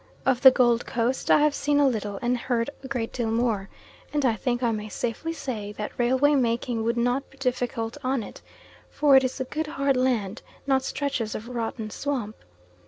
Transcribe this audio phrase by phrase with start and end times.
[0.25, 3.69] Of the Gold Coast I have seen a little, and heard a great deal more,
[4.11, 8.23] and I think I may safely say that railway making would not be difficult on
[8.23, 8.41] it,
[8.89, 12.35] for it is good hard land, not stretches of rotten swamp.